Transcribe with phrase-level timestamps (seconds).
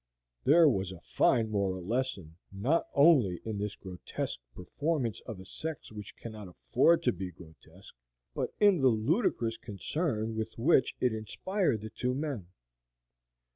[0.45, 5.91] There was a fine moral lesson, not only in this grotesque performance of a sex
[5.91, 7.93] which cannot afford to be grotesque,
[8.33, 12.47] but in the ludicrous concern with which it inspired the two men.